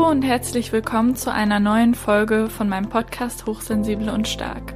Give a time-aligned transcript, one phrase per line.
[0.00, 4.74] Hallo und herzlich willkommen zu einer neuen Folge von meinem Podcast Hochsensibel und Stark.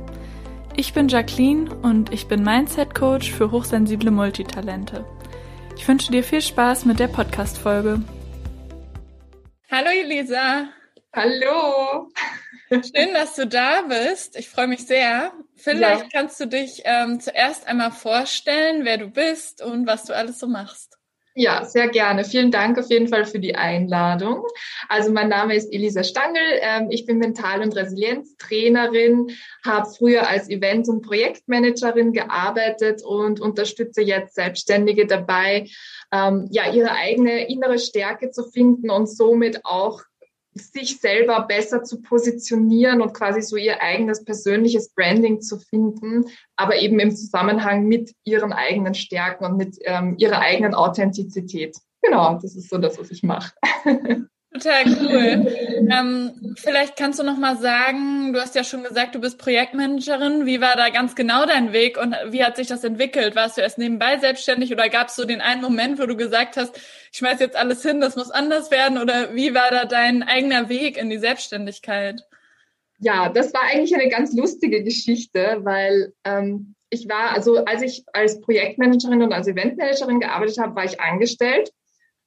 [0.76, 5.06] Ich bin Jacqueline und ich bin Mindset Coach für hochsensible Multitalente.
[5.78, 8.02] Ich wünsche dir viel Spaß mit der Podcast-Folge.
[9.70, 10.68] Hallo Elisa.
[11.14, 12.10] Hallo.
[12.68, 14.36] Schön, dass du da bist.
[14.36, 15.32] Ich freue mich sehr.
[15.56, 16.08] Vielleicht ja.
[16.12, 20.48] kannst du dich ähm, zuerst einmal vorstellen, wer du bist und was du alles so
[20.48, 20.98] machst.
[21.36, 22.24] Ja, sehr gerne.
[22.24, 24.46] Vielen Dank auf jeden Fall für die Einladung.
[24.88, 26.38] Also mein Name ist Elisa Stangl.
[26.60, 29.30] Ähm, ich bin Mental- und Resilienztrainerin,
[29.64, 35.68] habe früher als Event- und Projektmanagerin gearbeitet und unterstütze jetzt Selbstständige dabei,
[36.12, 40.02] ähm, ja, ihre eigene innere Stärke zu finden und somit auch
[40.54, 46.76] sich selber besser zu positionieren und quasi so ihr eigenes persönliches Branding zu finden, aber
[46.76, 51.76] eben im Zusammenhang mit ihren eigenen Stärken und mit ähm, ihrer eigenen Authentizität.
[52.02, 53.52] Genau, das ist so das, was ich mache.
[54.54, 55.52] Total cool.
[55.90, 60.46] Ähm, vielleicht kannst du noch mal sagen, du hast ja schon gesagt, du bist Projektmanagerin.
[60.46, 63.34] Wie war da ganz genau dein Weg und wie hat sich das entwickelt?
[63.34, 66.56] Warst du erst nebenbei selbstständig oder gab es so den einen Moment, wo du gesagt
[66.56, 66.76] hast,
[67.10, 68.98] ich schmeiß jetzt alles hin, das muss anders werden?
[68.98, 72.22] Oder wie war da dein eigener Weg in die Selbstständigkeit?
[73.00, 78.04] Ja, das war eigentlich eine ganz lustige Geschichte, weil ähm, ich war, also als ich
[78.12, 81.72] als Projektmanagerin und als Eventmanagerin gearbeitet habe, war ich angestellt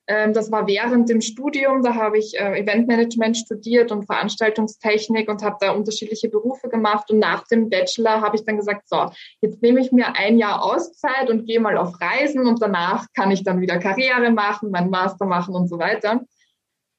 [0.07, 5.57] das war während dem Studium, da habe ich äh, Eventmanagement studiert und Veranstaltungstechnik und habe
[5.59, 7.11] da unterschiedliche Berufe gemacht.
[7.11, 10.63] Und nach dem Bachelor habe ich dann gesagt, so, jetzt nehme ich mir ein Jahr
[10.63, 14.89] Auszeit und gehe mal auf Reisen und danach kann ich dann wieder Karriere machen, meinen
[14.89, 16.21] Master machen und so weiter.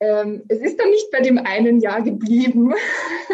[0.00, 2.74] Ähm, es ist dann nicht bei dem einen Jahr geblieben.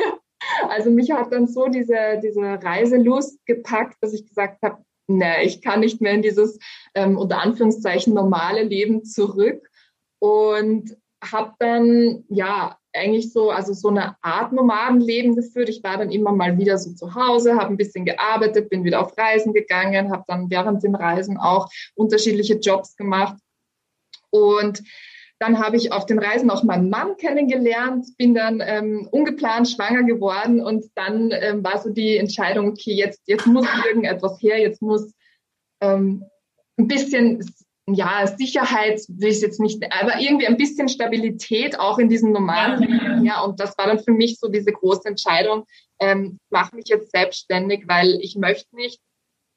[0.69, 5.63] also mich hat dann so diese, diese Reiselust gepackt, dass ich gesagt habe, nee, ich
[5.63, 6.59] kann nicht mehr in dieses
[6.95, 9.71] ähm, unter Anführungszeichen normale Leben zurück
[10.19, 15.69] und habe dann ja eigentlich so also so eine Art Nomadenleben geführt.
[15.69, 19.01] Ich war dann immer mal wieder so zu Hause, habe ein bisschen gearbeitet, bin wieder
[19.01, 23.37] auf Reisen gegangen, habe dann während den Reisen auch unterschiedliche Jobs gemacht
[24.31, 24.83] und
[25.39, 30.05] dann habe ich auf den Reisen auch meinen Mann kennengelernt, bin dann ähm, ungeplant schwanger
[30.05, 34.81] geworden und dann ähm, war so die Entscheidung, okay, jetzt, jetzt muss irgendetwas her, jetzt
[34.81, 35.13] muss
[35.81, 36.25] ähm,
[36.79, 37.45] ein bisschen,
[37.87, 43.25] ja, Sicherheit will ich jetzt nicht, aber irgendwie ein bisschen Stabilität auch in diesem normalen
[43.25, 43.43] ja.
[43.43, 45.65] Und das war dann für mich so diese große Entscheidung,
[46.01, 49.01] ähm, mache mich jetzt selbstständig, weil ich möchte nicht,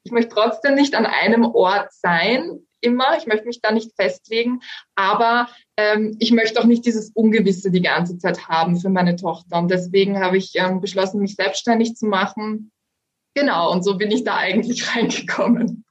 [0.08, 3.18] ich möchte trotzdem nicht an einem Ort sein, immer.
[3.18, 4.60] Ich möchte mich da nicht festlegen,
[4.94, 9.58] aber ähm, ich möchte auch nicht dieses Ungewisse die ganze Zeit haben für meine Tochter.
[9.58, 12.72] Und deswegen habe ich ähm, beschlossen, mich selbstständig zu machen.
[13.34, 15.84] Genau, und so bin ich da eigentlich reingekommen.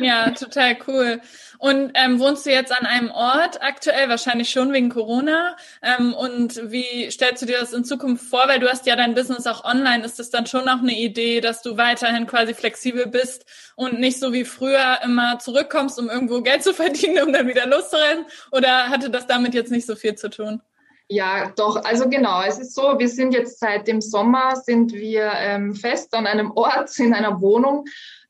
[0.00, 1.20] Ja, total cool.
[1.58, 5.56] Und ähm, wohnst du jetzt an einem Ort aktuell, wahrscheinlich schon wegen Corona?
[5.82, 8.44] Ähm, und wie stellst du dir das in Zukunft vor?
[8.46, 10.04] Weil du hast ja dein Business auch online.
[10.04, 13.44] Ist das dann schon auch eine Idee, dass du weiterhin quasi flexibel bist
[13.74, 17.66] und nicht so wie früher immer zurückkommst, um irgendwo Geld zu verdienen, um dann wieder
[17.66, 18.26] loszurennen?
[18.52, 20.62] Oder hatte das damit jetzt nicht so viel zu tun?
[21.10, 21.82] Ja, doch.
[21.84, 26.14] Also genau, es ist so, wir sind jetzt seit dem Sommer, sind wir ähm, fest
[26.14, 27.86] an einem Ort, in einer Wohnung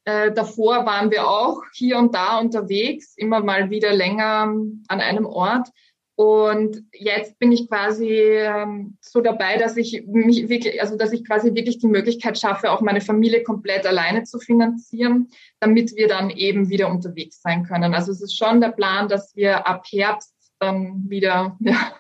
[0.09, 4.55] äh, davor waren wir auch hier und da unterwegs, immer mal wieder länger
[4.89, 5.69] an einem Ort.
[6.15, 11.27] Und jetzt bin ich quasi ähm, so dabei, dass ich mich wirklich, also dass ich
[11.27, 15.29] quasi wirklich die Möglichkeit schaffe, auch meine Familie komplett alleine zu finanzieren,
[15.61, 17.95] damit wir dann eben wieder unterwegs sein können.
[17.95, 21.93] Also es ist schon der Plan, dass wir ab Herbst dann wieder ja,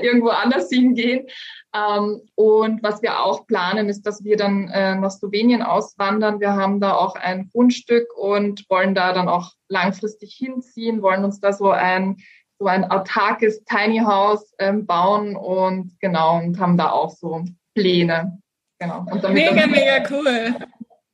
[0.00, 1.26] irgendwo anders hingehen.
[1.74, 6.40] Ähm, und was wir auch planen, ist, dass wir dann äh, nach Slowenien auswandern.
[6.40, 11.40] Wir haben da auch ein Grundstück und wollen da dann auch langfristig hinziehen, wollen uns
[11.40, 12.18] da so ein
[12.58, 17.44] so ein autarkes Tiny House ähm, bauen und genau und haben da auch so
[17.74, 18.38] Pläne.
[18.78, 19.04] Genau.
[19.30, 20.54] mega, mega cool.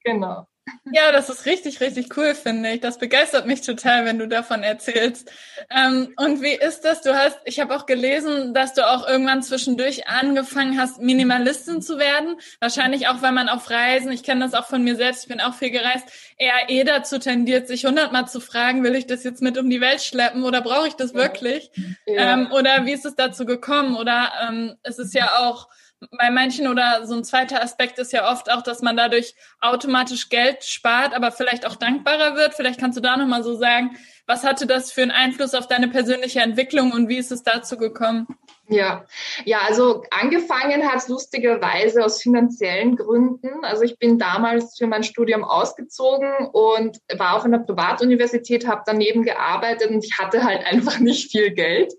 [0.04, 0.47] Genau.
[0.92, 2.80] Ja, das ist richtig, richtig cool, finde ich.
[2.80, 5.30] Das begeistert mich total, wenn du davon erzählst.
[5.70, 7.02] Ähm, und wie ist das?
[7.02, 11.98] Du hast, ich habe auch gelesen, dass du auch irgendwann zwischendurch angefangen hast, Minimalistin zu
[11.98, 12.36] werden.
[12.60, 15.40] Wahrscheinlich auch, weil man auf Reisen, ich kenne das auch von mir selbst, ich bin
[15.40, 16.06] auch viel gereist,
[16.36, 19.80] eher eh dazu tendiert, sich hundertmal zu fragen, will ich das jetzt mit um die
[19.80, 21.70] Welt schleppen oder brauche ich das wirklich?
[22.06, 22.32] Ja.
[22.32, 23.96] Ähm, oder wie ist es dazu gekommen?
[23.96, 25.68] Oder ähm, es ist ja auch
[26.18, 30.28] bei manchen oder so ein zweiter Aspekt ist ja oft auch, dass man dadurch automatisch
[30.28, 32.54] Geld spart, aber vielleicht auch dankbarer wird.
[32.54, 33.96] Vielleicht kannst du da nochmal so sagen,
[34.26, 37.78] was hatte das für einen Einfluss auf deine persönliche Entwicklung und wie ist es dazu
[37.78, 38.26] gekommen?
[38.70, 39.06] Ja,
[39.46, 43.64] ja, also angefangen hat es lustigerweise aus finanziellen Gründen.
[43.64, 49.22] Also ich bin damals für mein Studium ausgezogen und war auf einer Privatuniversität, habe daneben
[49.22, 51.94] gearbeitet und ich hatte halt einfach nicht viel Geld.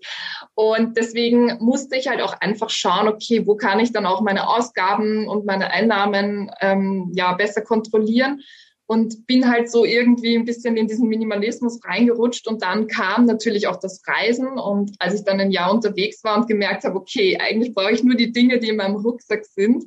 [0.60, 4.46] Und deswegen musste ich halt auch einfach schauen, okay, wo kann ich dann auch meine
[4.46, 8.42] Ausgaben und meine Einnahmen ähm, ja besser kontrollieren.
[8.84, 12.46] Und bin halt so irgendwie ein bisschen in diesen Minimalismus reingerutscht.
[12.46, 14.48] Und dann kam natürlich auch das Reisen.
[14.58, 18.04] Und als ich dann ein Jahr unterwegs war und gemerkt habe, okay, eigentlich brauche ich
[18.04, 19.84] nur die Dinge, die in meinem Rucksack sind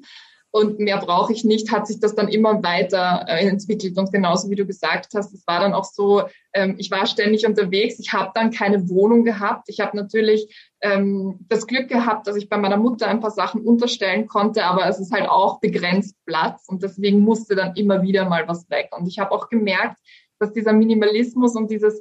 [0.55, 3.97] und mehr brauche ich nicht, hat sich das dann immer weiter äh, entwickelt.
[3.97, 7.47] Und genauso wie du gesagt hast, es war dann auch so, ähm, ich war ständig
[7.47, 9.67] unterwegs, ich habe dann keine Wohnung gehabt.
[9.67, 13.61] Ich habe natürlich ähm, das Glück gehabt, dass ich bei meiner Mutter ein paar Sachen
[13.61, 18.29] unterstellen konnte, aber es ist halt auch begrenzt Platz und deswegen musste dann immer wieder
[18.29, 18.89] mal was weg.
[18.95, 19.97] Und ich habe auch gemerkt,
[20.37, 21.99] dass dieser Minimalismus und dieses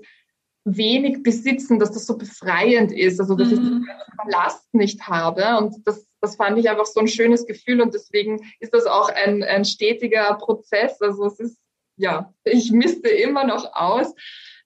[0.64, 3.86] wenig besitzen, dass das so befreiend ist, also dass mhm.
[3.88, 7.92] ich Last nicht habe und das das fand ich einfach so ein schönes Gefühl und
[7.92, 11.02] deswegen ist das auch ein, ein stetiger Prozess.
[11.02, 11.58] Also es ist,
[11.96, 14.14] ja, ich misste immer noch aus.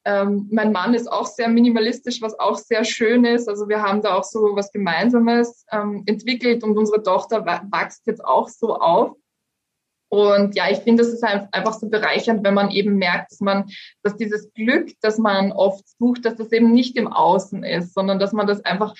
[0.04, 3.48] Ähm, mein Mann ist auch sehr minimalistisch, was auch sehr schön ist.
[3.48, 8.24] Also wir haben da auch so was Gemeinsames ähm, entwickelt und unsere Tochter wächst jetzt
[8.24, 9.16] auch so auf.
[10.08, 13.68] Und ja, ich finde, es ist einfach so bereichernd, wenn man eben merkt, dass man,
[14.02, 18.18] dass dieses Glück, das man oft sucht, dass das eben nicht im Außen ist, sondern
[18.18, 18.94] dass man das einfach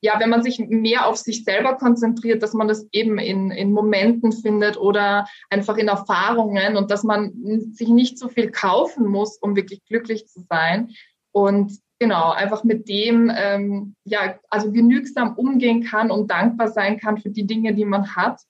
[0.00, 3.72] ja, wenn man sich mehr auf sich selber konzentriert, dass man das eben in, in
[3.72, 7.32] Momenten findet oder einfach in Erfahrungen und dass man
[7.72, 10.90] sich nicht so viel kaufen muss, um wirklich glücklich zu sein.
[11.32, 17.18] Und genau, einfach mit dem, ähm, ja, also genügsam umgehen kann und dankbar sein kann
[17.18, 18.40] für die Dinge, die man hat.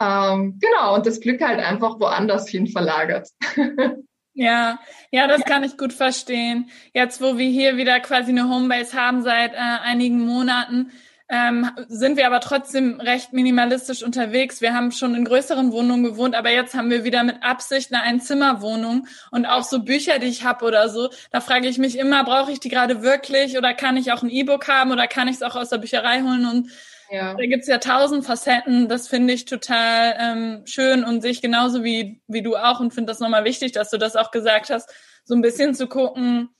[0.00, 3.28] Ähm, genau, und das Glück halt einfach woanders hin verlagert.
[4.38, 4.78] Ja,
[5.10, 6.70] ja, das kann ich gut verstehen.
[6.94, 10.92] Jetzt, wo wir hier wieder quasi eine Homebase haben seit äh, einigen Monaten,
[11.28, 14.60] ähm, sind wir aber trotzdem recht minimalistisch unterwegs.
[14.60, 18.04] Wir haben schon in größeren Wohnungen gewohnt, aber jetzt haben wir wieder mit Absicht eine
[18.04, 21.10] Einzimmerwohnung und auch so Bücher, die ich habe oder so.
[21.32, 24.30] Da frage ich mich immer, brauche ich die gerade wirklich oder kann ich auch ein
[24.30, 26.70] E-Book haben oder kann ich es auch aus der Bücherei holen und
[27.10, 27.34] ja.
[27.34, 28.88] Da gibt's ja tausend Facetten.
[28.88, 32.92] Das finde ich total ähm, schön und sehe ich genauso wie, wie du auch und
[32.92, 34.90] finde das nochmal wichtig, dass du das auch gesagt hast,
[35.24, 36.50] so ein bisschen zu gucken,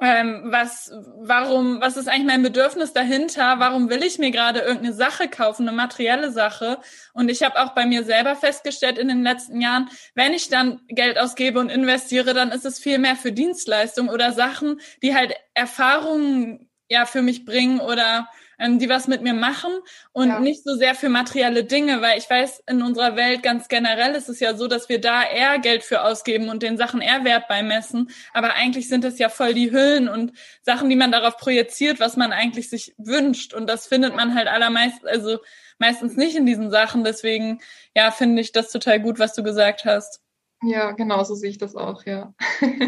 [0.00, 3.58] ähm, was, warum, was ist eigentlich mein Bedürfnis dahinter?
[3.58, 6.78] Warum will ich mir gerade irgendeine Sache kaufen, eine materielle Sache?
[7.14, 10.80] Und ich habe auch bei mir selber festgestellt in den letzten Jahren, wenn ich dann
[10.86, 15.34] Geld ausgebe und investiere, dann ist es viel mehr für Dienstleistungen oder Sachen, die halt
[15.54, 18.28] Erfahrungen ja für mich bringen oder
[18.58, 19.70] ähm, die was mit mir machen
[20.12, 20.40] und ja.
[20.40, 24.28] nicht so sehr für materielle Dinge, weil ich weiß, in unserer Welt ganz generell ist
[24.28, 27.48] es ja so, dass wir da eher Geld für ausgeben und den Sachen eher Wert
[27.48, 28.10] beimessen.
[28.32, 30.32] Aber eigentlich sind es ja voll die Hüllen und
[30.62, 33.54] Sachen, die man darauf projiziert, was man eigentlich sich wünscht.
[33.54, 35.38] Und das findet man halt allermeist, also
[35.78, 37.04] meistens nicht in diesen Sachen.
[37.04, 37.60] Deswegen,
[37.94, 40.20] ja, finde ich das total gut, was du gesagt hast.
[40.62, 42.34] Ja, genau so sehe ich das auch, ja.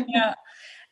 [0.08, 0.37] ja.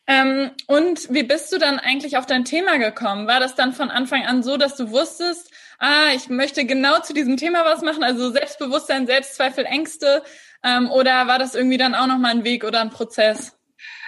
[0.09, 3.27] Ähm, und wie bist du dann eigentlich auf dein Thema gekommen?
[3.27, 7.13] War das dann von Anfang an so, dass du wusstest, ah, ich möchte genau zu
[7.13, 10.23] diesem Thema was machen, also Selbstbewusstsein, Selbstzweifel, Ängste?
[10.63, 13.55] Ähm, oder war das irgendwie dann auch nochmal ein Weg oder ein Prozess?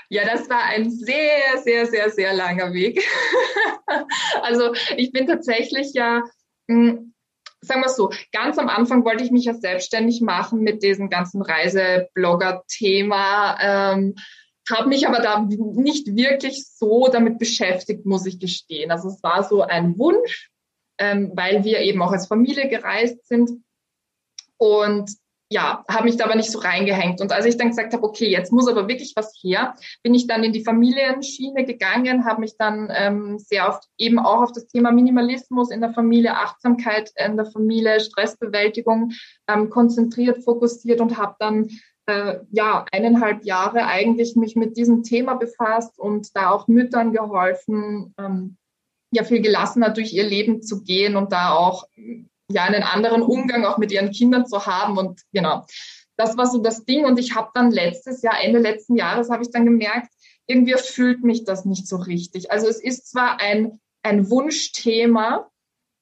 [0.09, 3.07] Ja, das war ein sehr, sehr, sehr, sehr langer Weg.
[4.41, 6.23] also ich bin tatsächlich ja,
[6.65, 7.13] mh, hm,
[7.61, 11.43] sagen wir so, ganz am Anfang wollte ich mich ja selbstständig machen mit diesem ganzen
[11.43, 13.57] Reiseblogger-Thema.
[13.61, 14.15] Ähm,
[14.71, 18.91] habe mich aber da nicht wirklich so damit beschäftigt, muss ich gestehen.
[18.91, 20.51] Also es war so ein Wunsch,
[20.97, 23.51] ähm, weil wir eben auch als Familie gereist sind.
[24.57, 25.11] Und
[25.51, 27.19] ja, habe mich da aber nicht so reingehängt.
[27.19, 30.25] Und als ich dann gesagt habe, okay, jetzt muss aber wirklich was her, bin ich
[30.25, 34.67] dann in die Familienschiene gegangen, habe mich dann ähm, sehr oft eben auch auf das
[34.67, 39.11] Thema Minimalismus in der Familie, Achtsamkeit in der Familie, Stressbewältigung
[39.49, 41.69] ähm, konzentriert, fokussiert und habe dann
[42.07, 48.13] äh, ja, eineinhalb Jahre eigentlich mich mit diesem Thema befasst und da auch Müttern geholfen,
[48.17, 48.57] ähm,
[49.11, 51.87] ja, viel gelassener durch ihr Leben zu gehen und da auch
[52.49, 55.65] ja einen anderen Umgang auch mit ihren Kindern zu haben und genau.
[56.17, 59.43] Das war so das Ding und ich habe dann letztes Jahr, Ende letzten Jahres, habe
[59.43, 60.11] ich dann gemerkt,
[60.45, 62.51] irgendwie erfüllt mich das nicht so richtig.
[62.51, 65.49] Also es ist zwar ein, ein Wunschthema,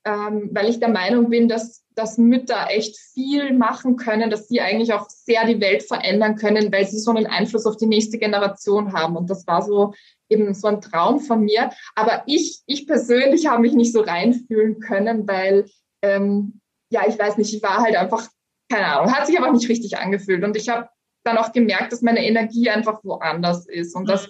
[0.05, 4.61] ähm, weil ich der Meinung bin, dass dass Mütter echt viel machen können, dass sie
[4.61, 8.17] eigentlich auch sehr die Welt verändern können, weil sie so einen Einfluss auf die nächste
[8.17, 9.17] Generation haben.
[9.17, 9.93] Und das war so
[10.29, 11.71] eben so ein Traum von mir.
[11.95, 15.65] Aber ich, ich persönlich habe mich nicht so reinfühlen können, weil,
[16.01, 18.29] ähm, ja, ich weiß nicht, ich war halt einfach,
[18.71, 20.43] keine Ahnung, hat sich aber nicht richtig angefühlt.
[20.45, 20.87] Und ich habe
[21.25, 24.29] dann auch gemerkt, dass meine Energie einfach woanders ist und dass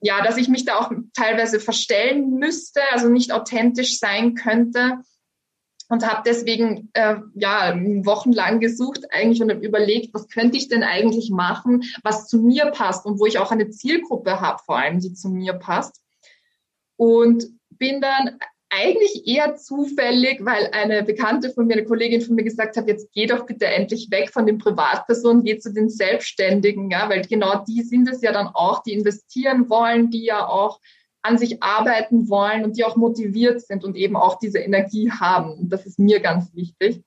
[0.00, 4.98] ja, dass ich mich da auch teilweise verstellen müsste, also nicht authentisch sein könnte
[5.94, 7.72] und habe deswegen äh, ja
[8.04, 13.06] wochenlang gesucht eigentlich und überlegt, was könnte ich denn eigentlich machen, was zu mir passt
[13.06, 16.00] und wo ich auch eine Zielgruppe habe, vor allem die zu mir passt.
[16.96, 22.42] Und bin dann eigentlich eher zufällig, weil eine Bekannte von mir, eine Kollegin von mir
[22.42, 26.90] gesagt hat, jetzt geh doch bitte endlich weg von den Privatpersonen, geh zu den Selbstständigen,
[26.90, 30.80] ja, weil genau die sind es ja dann auch, die investieren wollen, die ja auch
[31.24, 35.52] an sich arbeiten wollen und die auch motiviert sind und eben auch diese Energie haben.
[35.52, 37.02] Und das ist mir ganz wichtig.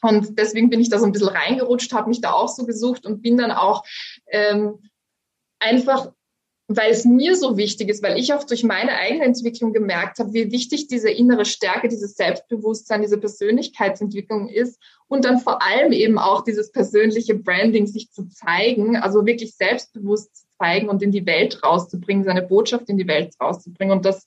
[0.00, 3.04] Und deswegen bin ich da so ein bisschen reingerutscht, habe mich da auch so gesucht
[3.04, 3.84] und bin dann auch
[4.28, 4.78] ähm,
[5.58, 6.10] einfach
[6.70, 10.34] weil es mir so wichtig ist, weil ich auch durch meine eigene Entwicklung gemerkt habe,
[10.34, 16.18] wie wichtig diese innere Stärke, dieses Selbstbewusstsein, diese Persönlichkeitsentwicklung ist und dann vor allem eben
[16.18, 21.24] auch dieses persönliche Branding, sich zu zeigen, also wirklich selbstbewusst zu zeigen und in die
[21.24, 23.96] Welt rauszubringen, seine Botschaft in die Welt rauszubringen.
[23.96, 24.26] Und das,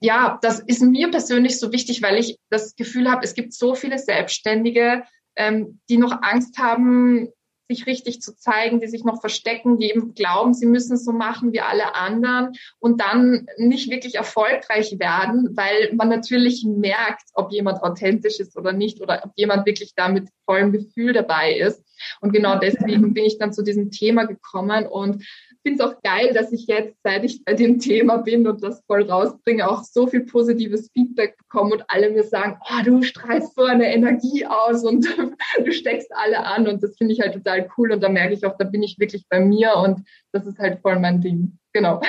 [0.00, 3.74] ja, das ist mir persönlich so wichtig, weil ich das Gefühl habe, es gibt so
[3.74, 5.02] viele Selbstständige,
[5.36, 7.28] ähm, die noch Angst haben,
[7.68, 11.12] sich richtig zu zeigen, die sich noch verstecken, die eben glauben, sie müssen es so
[11.12, 17.52] machen wie alle anderen und dann nicht wirklich erfolgreich werden, weil man natürlich merkt, ob
[17.52, 21.82] jemand authentisch ist oder nicht oder ob jemand wirklich da mit vollem Gefühl dabei ist.
[22.20, 25.24] Und genau deswegen bin ich dann zu diesem Thema gekommen und
[25.64, 28.82] finde es auch geil, dass ich jetzt, seit ich bei dem Thema bin und das
[28.86, 33.54] voll rausbringe, auch so viel positives Feedback bekomme und alle mir sagen, oh, du strahlst
[33.56, 35.06] so eine Energie aus und
[35.64, 38.44] du steckst alle an und das finde ich halt total cool und da merke ich
[38.44, 41.58] auch, da bin ich wirklich bei mir und das ist halt voll mein Ding.
[41.72, 42.00] Genau.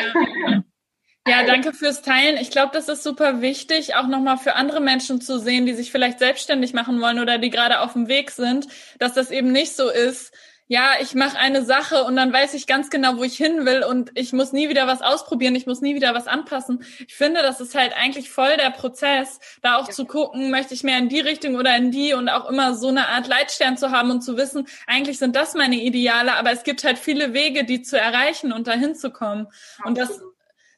[1.27, 2.37] Ja, danke fürs Teilen.
[2.37, 5.91] Ich glaube, das ist super wichtig, auch nochmal für andere Menschen zu sehen, die sich
[5.91, 8.67] vielleicht selbstständig machen wollen oder die gerade auf dem Weg sind,
[8.99, 10.31] dass das eben nicht so ist,
[10.67, 13.83] ja, ich mache eine Sache und dann weiß ich ganz genau, wo ich hin will
[13.83, 16.83] und ich muss nie wieder was ausprobieren, ich muss nie wieder was anpassen.
[17.07, 19.93] Ich finde, das ist halt eigentlich voll der Prozess, da auch ja.
[19.93, 22.87] zu gucken, möchte ich mehr in die Richtung oder in die und auch immer so
[22.87, 26.63] eine Art Leitstern zu haben und zu wissen, eigentlich sind das meine Ideale, aber es
[26.63, 29.47] gibt halt viele Wege, die zu erreichen und dahin zu kommen.
[29.83, 30.19] Und das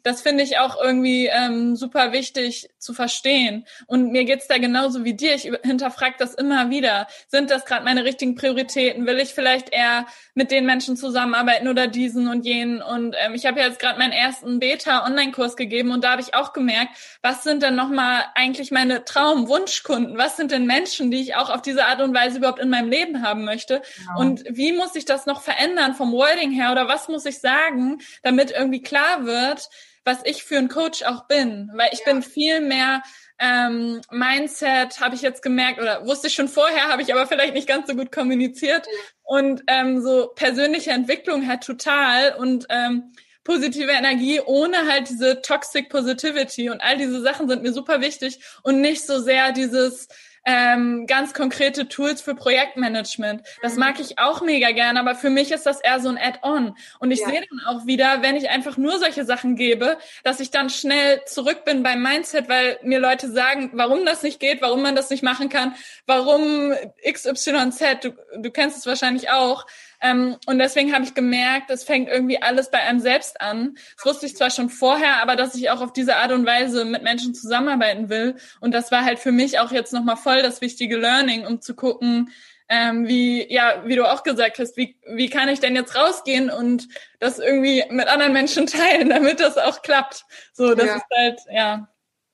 [0.07, 3.65] das finde ich auch irgendwie ähm, super wichtig zu verstehen.
[3.87, 5.35] Und mir geht's da genauso wie dir.
[5.35, 7.07] Ich hinterfrage das immer wieder.
[7.27, 9.05] Sind das gerade meine richtigen Prioritäten?
[9.05, 12.81] Will ich vielleicht eher mit den Menschen zusammenarbeiten oder diesen und jenen?
[12.81, 16.53] Und ähm, ich habe jetzt gerade meinen ersten Beta-Online-Kurs gegeben und da habe ich auch
[16.53, 20.17] gemerkt, was sind denn nochmal eigentlich meine Traum-Wunschkunden?
[20.17, 22.89] Was sind denn Menschen, die ich auch auf diese Art und Weise überhaupt in meinem
[22.89, 23.81] Leben haben möchte?
[23.97, 24.21] Genau.
[24.21, 27.97] Und wie muss ich das noch verändern vom Wording her oder was muss ich sagen,
[28.23, 29.67] damit irgendwie klar wird,
[30.07, 32.13] was ich für ein Coach auch bin, weil ich ja.
[32.13, 33.03] bin viel mehr
[33.39, 37.53] ähm, Mindset, habe ich jetzt gemerkt oder wusste ich schon vorher, habe ich aber vielleicht
[37.53, 38.87] nicht ganz so gut kommuniziert.
[39.23, 43.11] Und ähm, so persönliche Entwicklung halt total und ähm,
[43.43, 46.69] positive Energie ohne halt diese Toxic Positivity.
[46.69, 50.07] Und all diese Sachen sind mir super wichtig und nicht so sehr dieses
[50.47, 53.43] ähm, ganz konkrete Tools für Projektmanagement.
[53.61, 53.79] Das mhm.
[53.79, 56.73] mag ich auch mega gerne, aber für mich ist das eher so ein Add-on.
[56.99, 57.27] Und ich ja.
[57.27, 61.21] sehe dann auch wieder, wenn ich einfach nur solche Sachen gebe, dass ich dann schnell
[61.25, 65.09] zurück bin beim Mindset, weil mir Leute sagen, warum das nicht geht, warum man das
[65.09, 65.75] nicht machen kann,
[66.05, 66.73] warum
[67.05, 69.65] XYZ, du, du kennst es wahrscheinlich auch.
[70.01, 73.75] Ähm, und deswegen habe ich gemerkt, es fängt irgendwie alles bei einem selbst an.
[73.95, 76.85] Das wusste ich zwar schon vorher, aber dass ich auch auf diese Art und Weise
[76.85, 78.35] mit Menschen zusammenarbeiten will.
[78.59, 81.75] Und das war halt für mich auch jetzt nochmal voll das wichtige Learning, um zu
[81.75, 82.31] gucken,
[82.69, 86.49] ähm, wie, ja, wie du auch gesagt hast, wie, wie kann ich denn jetzt rausgehen
[86.49, 86.87] und
[87.19, 90.25] das irgendwie mit anderen Menschen teilen, damit das auch klappt.
[90.53, 90.95] So, das ja.
[90.95, 91.89] ist halt, ja.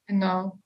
[0.07, 0.57] Genau.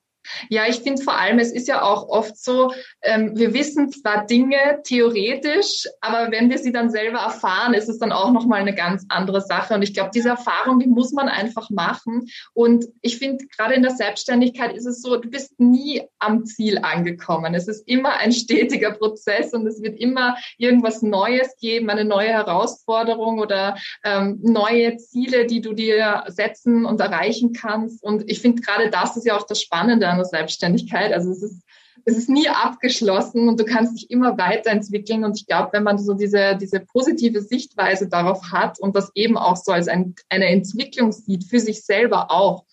[0.50, 4.25] Ja, ich finde vor allem, es ist ja auch oft so, ähm, wir wissen zwar
[4.25, 8.75] Dinge theoretisch, aber wenn wir sie dann selber erfahren, ist es dann auch nochmal eine
[8.75, 9.74] ganz andere Sache.
[9.74, 12.27] Und ich glaube, diese Erfahrung, die muss man einfach machen.
[12.53, 16.79] Und ich finde, gerade in der Selbstständigkeit ist es so, du bist nie am Ziel
[16.79, 17.53] angekommen.
[17.53, 22.29] Es ist immer ein stetiger Prozess und es wird immer irgendwas Neues geben, eine neue
[22.29, 28.03] Herausforderung oder ähm, neue Ziele, die du dir setzen und erreichen kannst.
[28.03, 31.14] Und ich finde, gerade das ist ja auch das Spannende an der Selbstständigkeit.
[31.14, 31.62] Also es ist,
[32.06, 35.24] es ist nie abgeschlossen und du kannst dich immer weiterentwickeln.
[35.24, 39.38] Und ich glaube, wenn man so diese, diese positive Sichtweise darauf hat und das eben
[39.38, 42.66] auch so als ein, eine Entwicklung sieht, für sich selber auch,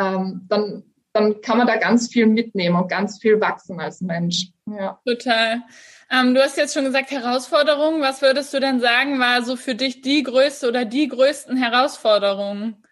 [0.00, 4.52] ähm, dann, dann kann man da ganz viel mitnehmen und ganz viel wachsen als Mensch.
[4.66, 5.00] Ja.
[5.04, 5.62] Total.
[6.10, 8.00] Ähm, du hast jetzt schon gesagt, Herausforderungen.
[8.00, 12.84] Was würdest du denn sagen, war so für dich die größte oder die größten Herausforderungen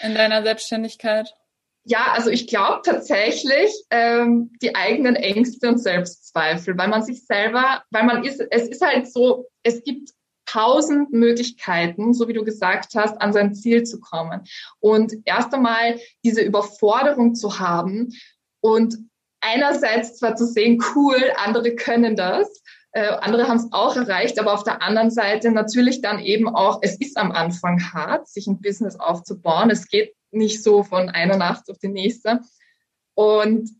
[0.00, 1.34] in deiner Selbstständigkeit?
[1.84, 7.82] Ja, also ich glaube tatsächlich ähm, die eigenen Ängste und Selbstzweifel, weil man sich selber,
[7.90, 10.10] weil man ist, es ist halt so, es gibt
[10.46, 14.42] tausend Möglichkeiten, so wie du gesagt hast, an sein Ziel zu kommen.
[14.80, 18.12] Und erst einmal diese Überforderung zu haben
[18.60, 18.98] und
[19.40, 24.52] einerseits zwar zu sehen, cool, andere können das, äh, andere haben es auch erreicht, aber
[24.52, 28.60] auf der anderen Seite natürlich dann eben auch, es ist am Anfang hart, sich ein
[28.60, 29.70] Business aufzubauen.
[29.70, 32.40] Es geht nicht so von einer Nacht auf die nächste.
[33.14, 33.70] Und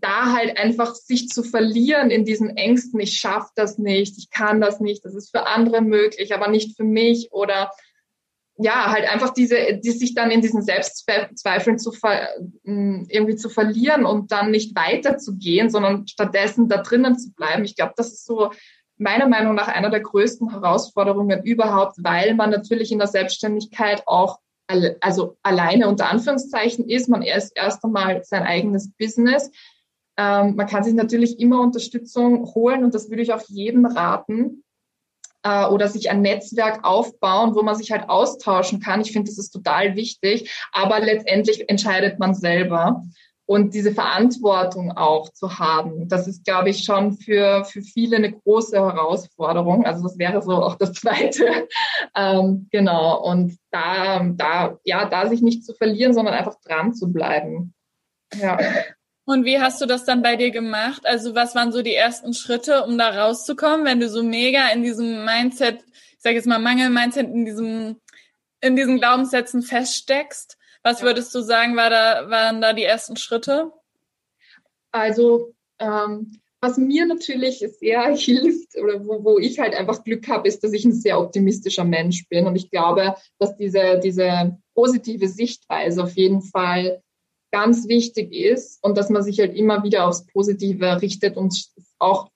[0.00, 4.60] da halt einfach sich zu verlieren in diesen Ängsten, ich schaffe das nicht, ich kann
[4.60, 7.70] das nicht, das ist für andere möglich, aber nicht für mich oder
[8.58, 11.92] ja, halt einfach diese, die sich dann in diesen Selbstzweifeln zu
[12.64, 17.64] hm, irgendwie zu verlieren und dann nicht weiterzugehen, sondern stattdessen da drinnen zu bleiben.
[17.64, 18.52] Ich glaube, das ist so
[18.98, 24.38] meiner Meinung nach einer der größten Herausforderungen überhaupt, weil man natürlich in der Selbstständigkeit auch
[25.00, 27.08] also alleine unter Anführungszeichen ist.
[27.08, 29.50] Man erst erst einmal sein eigenes Business.
[30.16, 34.62] Ähm, man kann sich natürlich immer Unterstützung holen und das würde ich auch jedem raten
[35.42, 39.00] äh, oder sich ein Netzwerk aufbauen, wo man sich halt austauschen kann.
[39.00, 43.02] Ich finde, das ist total wichtig, aber letztendlich entscheidet man selber.
[43.52, 48.32] Und diese Verantwortung auch zu haben, das ist, glaube ich, schon für, für viele eine
[48.32, 49.84] große Herausforderung.
[49.84, 51.68] Also das wäre so auch das Zweite.
[52.16, 53.22] ähm, genau.
[53.22, 57.74] Und da, da, ja, da sich nicht zu verlieren, sondern einfach dran zu bleiben.
[58.40, 58.56] Ja.
[59.26, 61.02] Und wie hast du das dann bei dir gemacht?
[61.04, 64.82] Also was waren so die ersten Schritte, um da rauszukommen, wenn du so mega in
[64.82, 68.00] diesem Mindset, ich sage jetzt mal Mangel-Mindset, in diesem,
[68.62, 70.56] in diesen Glaubenssätzen feststeckst?
[70.82, 73.72] Was würdest du sagen, war da, waren da die ersten Schritte?
[74.90, 80.48] Also ähm, was mir natürlich sehr hilft oder wo, wo ich halt einfach Glück habe,
[80.48, 82.46] ist, dass ich ein sehr optimistischer Mensch bin.
[82.46, 87.02] Und ich glaube, dass diese, diese positive Sichtweise auf jeden Fall
[87.52, 91.54] ganz wichtig ist und dass man sich halt immer wieder aufs Positive richtet und
[91.98, 92.30] auch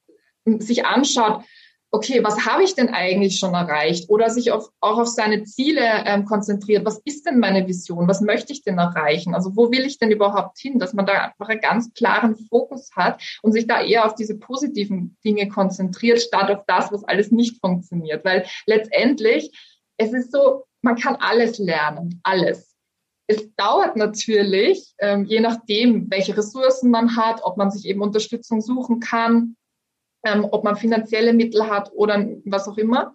[0.45, 1.43] sich anschaut,
[1.91, 4.11] okay, was habe ich denn eigentlich schon erreicht?
[4.11, 6.85] Oder sich auf, auch auf seine Ziele ähm, konzentriert.
[6.85, 8.09] Was ist denn meine Vision?
[8.09, 9.35] Was möchte ich denn erreichen?
[9.35, 10.79] Also wo will ich denn überhaupt hin?
[10.79, 14.37] Dass man da einfach einen ganz klaren Fokus hat und sich da eher auf diese
[14.37, 18.25] positiven Dinge konzentriert, statt auf das, was alles nicht funktioniert.
[18.25, 19.51] Weil letztendlich,
[19.97, 22.75] es ist so, man kann alles lernen, alles.
[23.29, 28.61] Es dauert natürlich, ähm, je nachdem, welche Ressourcen man hat, ob man sich eben Unterstützung
[28.61, 29.57] suchen kann,
[30.27, 33.13] ähm, ob man finanzielle Mittel hat oder was auch immer.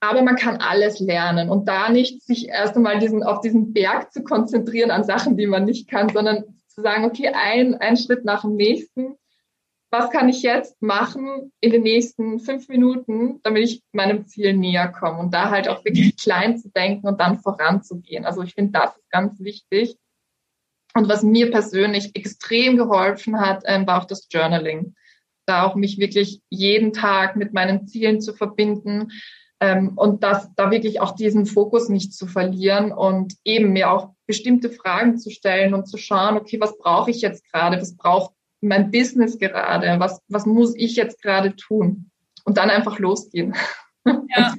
[0.00, 4.12] Aber man kann alles lernen und da nicht sich erst einmal diesen, auf diesen Berg
[4.12, 8.24] zu konzentrieren an Sachen, die man nicht kann, sondern zu sagen, okay, ein, ein Schritt
[8.24, 9.16] nach dem nächsten
[9.90, 14.88] was kann ich jetzt machen in den nächsten fünf Minuten, damit ich meinem Ziel näher
[14.88, 18.24] komme und da halt auch wirklich klein zu denken und dann voranzugehen.
[18.24, 19.96] Also ich finde, das ist ganz wichtig.
[20.94, 24.94] Und was mir persönlich extrem geholfen hat, ähm, war auch das Journaling.
[25.50, 29.08] Da auch mich wirklich jeden Tag mit meinen Zielen zu verbinden
[29.58, 34.10] ähm, und das, da wirklich auch diesen Fokus nicht zu verlieren und eben mir auch
[34.28, 37.80] bestimmte Fragen zu stellen und zu schauen, okay, was brauche ich jetzt gerade?
[37.80, 39.98] Was braucht mein Business gerade?
[39.98, 42.12] Was, was muss ich jetzt gerade tun?
[42.44, 43.54] Und dann einfach losgehen.
[44.34, 44.54] Ja.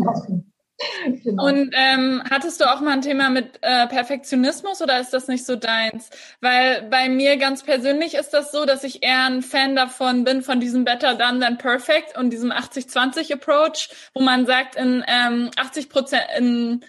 [1.24, 1.46] genau.
[1.46, 5.46] Und ähm, hattest du auch mal ein Thema mit äh, Perfektionismus oder ist das nicht
[5.46, 6.10] so deins?
[6.40, 10.42] Weil bei mir ganz persönlich ist das so, dass ich eher ein Fan davon bin,
[10.42, 15.52] von diesem Better Done Than Perfect und diesem 80-20 Approach, wo man sagt, in ähm,
[15.58, 16.84] 80 Prozent, in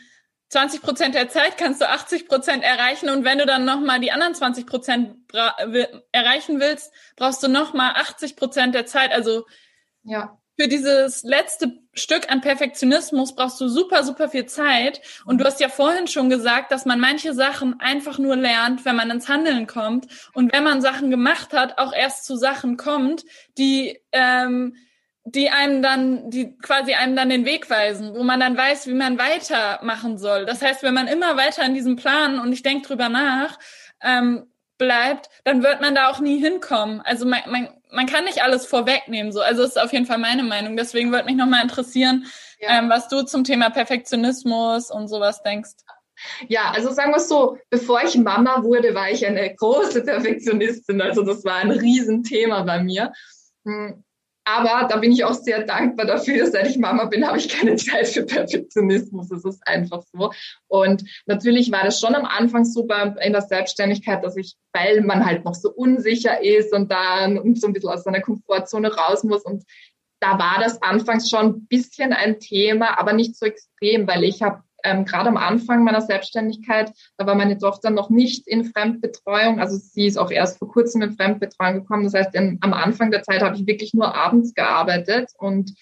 [0.49, 4.13] 20 Prozent der Zeit kannst du 80 Prozent erreichen und wenn du dann nochmal die
[4.13, 5.17] anderen 20 Prozent
[6.13, 9.13] erreichen willst, brauchst du nochmal 80 Prozent der Zeit.
[9.13, 9.47] Also
[10.05, 10.39] ja.
[10.59, 15.01] Für dieses letzte Stück an Perfektionismus brauchst du super, super viel Zeit.
[15.25, 18.97] Und du hast ja vorhin schon gesagt, dass man manche Sachen einfach nur lernt, wenn
[18.97, 20.07] man ins Handeln kommt.
[20.35, 23.25] Und wenn man Sachen gemacht hat, auch erst zu Sachen kommt,
[23.59, 24.75] die ähm,
[25.25, 28.95] die einem dann, die quasi einem dann den Weg weisen, wo man dann weiß, wie
[28.95, 30.47] man weitermachen soll.
[30.47, 33.59] Das heißt, wenn man immer weiter in diesem Plan und ich denke drüber nach,
[34.03, 34.47] ähm,
[34.79, 37.01] bleibt, dann wird man da auch nie hinkommen.
[37.03, 39.33] Also man, man, man kann nicht alles vorwegnehmen.
[39.33, 40.77] So, also ist auf jeden Fall meine Meinung.
[40.77, 42.27] Deswegen würde mich nochmal interessieren,
[42.59, 42.79] ja.
[42.79, 45.73] ähm, was du zum Thema Perfektionismus und sowas denkst.
[46.49, 51.01] Ja, also sagen wir es so, bevor ich Mama wurde, war ich eine große Perfektionistin.
[51.01, 53.13] Also das war ein Riesenthema bei mir.
[53.65, 54.05] Hm,
[54.45, 56.47] aber da bin ich auch sehr dankbar dafür.
[56.47, 59.31] Seit ich Mama bin, habe ich keine Zeit für Perfektionismus.
[59.31, 60.33] Es ist einfach so.
[60.69, 62.87] Und natürlich war das schon am Anfang so
[63.25, 67.67] in der Selbstständigkeit, dass ich, weil man halt noch so unsicher ist und dann so
[67.67, 69.43] ein bisschen aus seiner Komfortzone raus muss.
[69.43, 69.65] Und
[70.21, 74.43] da war das anfangs schon ein bisschen ein Thema, aber nicht so extrem, weil ich
[74.43, 79.61] habe ähm, gerade am Anfang meiner Selbstständigkeit, da war meine Tochter noch nicht in Fremdbetreuung.
[79.61, 82.05] Also sie ist auch erst vor kurzem in Fremdbetreuung gekommen.
[82.05, 85.75] Das heißt, in, am Anfang der Zeit habe ich wirklich nur abends gearbeitet und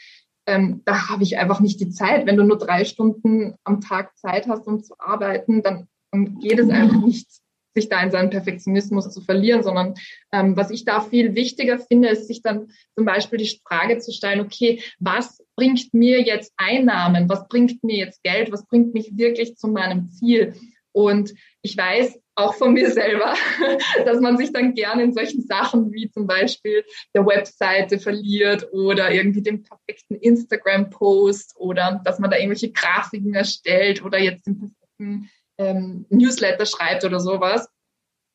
[0.46, 2.26] ähm, da habe ich einfach nicht die Zeit.
[2.26, 6.58] Wenn du nur drei Stunden am Tag Zeit hast, um zu arbeiten, dann, dann geht
[6.58, 7.28] es einfach nicht,
[7.74, 9.94] sich da in seinen Perfektionismus zu verlieren, sondern
[10.32, 14.12] ähm, was ich da viel wichtiger finde, ist sich dann zum Beispiel die Frage zu
[14.12, 17.28] stellen, okay, was bringt mir jetzt Einnahmen?
[17.28, 18.50] Was bringt mir jetzt Geld?
[18.52, 20.54] Was bringt mich wirklich zu meinem Ziel?
[20.92, 23.34] Und ich weiß auch von mir selber,
[24.04, 29.12] dass man sich dann gerne in solchen Sachen wie zum Beispiel der Webseite verliert oder
[29.12, 35.30] irgendwie den perfekten Instagram-Post oder dass man da irgendwelche Grafiken erstellt oder jetzt den perfekten
[35.60, 37.68] ähm, Newsletter schreibt oder sowas.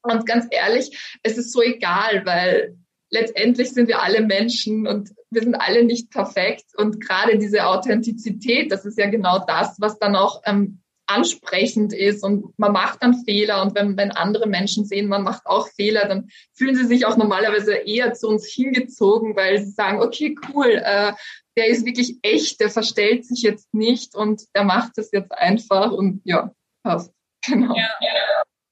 [0.03, 2.77] Und ganz ehrlich, es ist so egal, weil
[3.09, 6.65] letztendlich sind wir alle Menschen und wir sind alle nicht perfekt.
[6.77, 12.23] Und gerade diese Authentizität, das ist ja genau das, was dann auch ähm, ansprechend ist
[12.23, 16.07] und man macht dann Fehler und wenn, wenn andere Menschen sehen, man macht auch Fehler,
[16.07, 20.81] dann fühlen sie sich auch normalerweise eher zu uns hingezogen, weil sie sagen, okay, cool,
[20.83, 21.13] äh,
[21.57, 25.91] der ist wirklich echt, der verstellt sich jetzt nicht und der macht es jetzt einfach
[25.91, 26.51] und ja,
[26.83, 27.14] passt.
[27.51, 27.75] Genau.
[27.75, 27.89] Ja.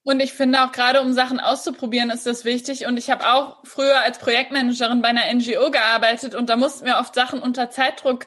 [0.05, 2.85] Und ich finde auch gerade, um Sachen auszuprobieren, ist das wichtig.
[2.85, 6.97] Und ich habe auch früher als Projektmanagerin bei einer NGO gearbeitet und da mussten wir
[6.97, 8.25] oft Sachen unter Zeitdruck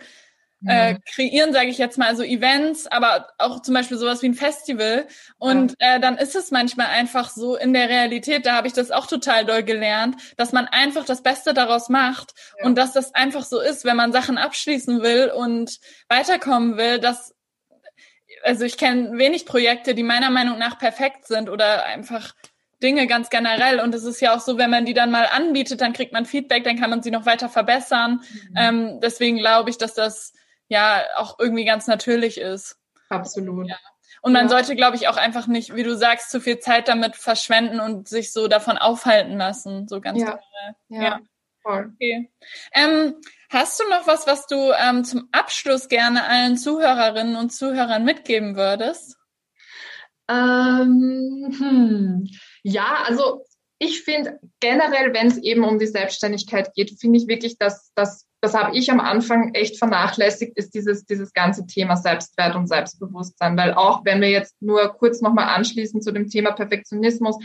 [0.67, 0.99] äh, mhm.
[1.15, 5.07] kreieren, sage ich jetzt mal, also Events, aber auch zum Beispiel sowas wie ein Festival.
[5.39, 5.97] Und ja.
[5.97, 9.07] äh, dann ist es manchmal einfach so in der Realität, da habe ich das auch
[9.07, 12.65] total doll gelernt, dass man einfach das Beste daraus macht ja.
[12.65, 15.79] und dass das einfach so ist, wenn man Sachen abschließen will und
[16.09, 17.36] weiterkommen will, dass
[18.47, 22.35] also ich kenne wenig Projekte, die meiner Meinung nach perfekt sind oder einfach
[22.83, 23.81] Dinge ganz generell.
[23.81, 26.27] Und es ist ja auch so, wenn man die dann mal anbietet, dann kriegt man
[26.27, 28.21] Feedback, dann kann man sie noch weiter verbessern.
[28.51, 28.55] Mhm.
[28.57, 30.33] Ähm, deswegen glaube ich, dass das
[30.69, 32.79] ja auch irgendwie ganz natürlich ist.
[33.09, 33.69] Absolut.
[33.69, 33.77] Ja.
[34.23, 34.49] Und man ja.
[34.49, 38.09] sollte, glaube ich, auch einfach nicht, wie du sagst, zu viel Zeit damit verschwenden und
[38.09, 40.39] sich so davon aufhalten lassen, so ganz ja.
[40.89, 41.05] generell.
[41.05, 41.21] Ja.
[41.69, 42.31] Okay.
[42.73, 43.17] Ähm,
[43.51, 48.55] hast du noch was, was du ähm, zum Abschluss gerne allen Zuhörerinnen und Zuhörern mitgeben
[48.55, 49.17] würdest?
[50.29, 52.29] Ähm, hm.
[52.63, 53.45] Ja, also
[53.79, 58.27] ich finde generell, wenn es eben um die Selbstständigkeit geht, finde ich wirklich, dass das
[58.47, 63.57] das habe ich am Anfang echt vernachlässigt, ist dieses, dieses ganze Thema Selbstwert und Selbstbewusstsein.
[63.57, 67.37] Weil auch wenn wir jetzt nur kurz nochmal anschließen zu dem Thema Perfektionismus,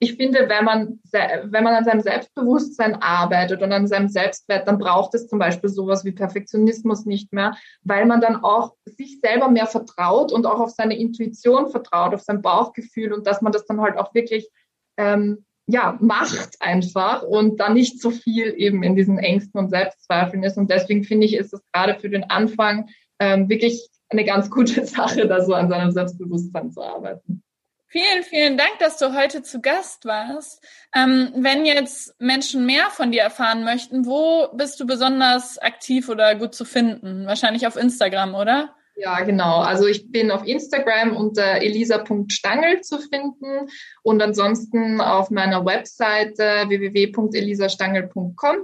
[0.00, 4.78] ich finde, wenn man, wenn man an seinem Selbstbewusstsein arbeitet und an seinem Selbstwert, dann
[4.78, 9.48] braucht es zum Beispiel sowas wie Perfektionismus nicht mehr, weil man dann auch sich selber
[9.48, 13.66] mehr vertraut und auch auf seine Intuition vertraut, auf sein Bauchgefühl und dass man das
[13.66, 14.48] dann halt auch wirklich
[14.96, 20.42] ähm, ja, macht einfach und dann nicht so viel eben in diesen Ängsten und Selbstzweifeln
[20.42, 20.56] ist.
[20.56, 24.84] Und deswegen finde ich, ist es gerade für den Anfang ähm, wirklich eine ganz gute
[24.86, 27.42] Sache, da so an seinem Selbstbewusstsein zu arbeiten.
[27.90, 30.62] Vielen, vielen Dank, dass du heute zu Gast warst.
[30.94, 36.34] Ähm, wenn jetzt Menschen mehr von dir erfahren möchten, wo bist du besonders aktiv oder
[36.34, 37.26] gut zu finden?
[37.26, 38.74] Wahrscheinlich auf Instagram, oder?
[38.96, 39.60] Ja, genau.
[39.60, 43.70] Also ich bin auf Instagram unter elisa.stangel zu finden
[44.02, 48.56] und ansonsten auf meiner Webseite www.elisastangel.com.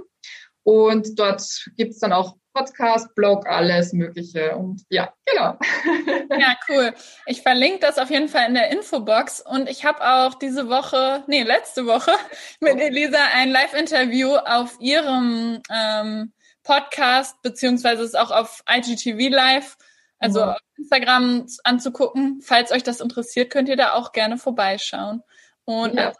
[0.61, 4.55] Und dort gibt's dann auch Podcast, Blog, alles Mögliche.
[4.55, 5.57] Und ja, genau.
[6.39, 6.93] Ja, cool.
[7.27, 9.41] Ich verlinke das auf jeden Fall in der Infobox.
[9.41, 12.11] Und ich habe auch diese Woche, nee, letzte Woche
[12.59, 19.77] mit Elisa ein Live-Interview auf ihrem ähm, Podcast, beziehungsweise ist auch auf IGTV Live
[20.19, 20.53] also ja.
[20.53, 22.41] auf Instagram anzugucken.
[22.41, 25.21] Falls euch das interessiert, könnt ihr da auch gerne vorbeischauen.
[25.65, 26.13] Und ja,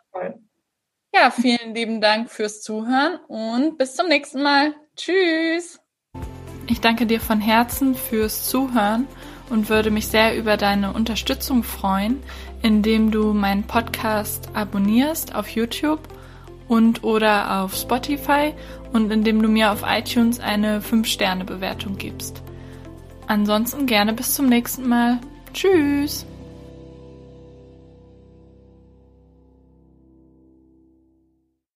[1.14, 4.76] ja, vielen lieben Dank fürs Zuhören und bis zum nächsten Mal.
[4.96, 5.80] Tschüss.
[6.68, 9.08] Ich danke dir von Herzen fürs Zuhören
[9.50, 12.24] und würde mich sehr über deine Unterstützung freuen,
[12.62, 16.00] indem du meinen Podcast abonnierst auf YouTube
[16.68, 18.54] und oder auf Spotify
[18.94, 22.42] und indem du mir auf iTunes eine 5-Sterne-Bewertung gibst.
[23.28, 25.20] Ansonsten gerne bis zum nächsten Mal.
[25.54, 26.26] Tschüss!